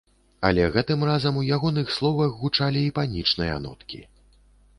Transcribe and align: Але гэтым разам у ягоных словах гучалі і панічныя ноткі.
Але 0.47 0.63
гэтым 0.75 1.03
разам 1.09 1.37
у 1.41 1.43
ягоных 1.57 1.91
словах 1.99 2.31
гучалі 2.41 2.81
і 2.87 2.95
панічныя 2.97 3.61
ноткі. 3.69 4.01